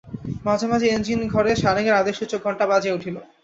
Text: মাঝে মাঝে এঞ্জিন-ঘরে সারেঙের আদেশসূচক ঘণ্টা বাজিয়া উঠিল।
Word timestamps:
মাঝে 0.45 0.65
মাঝে 0.67 0.87
এঞ্জিন-ঘরে 0.87 1.51
সারেঙের 1.55 1.99
আদেশসূচক 2.01 2.39
ঘণ্টা 2.43 2.65
বাজিয়া 2.71 2.95
উঠিল। 2.97 3.15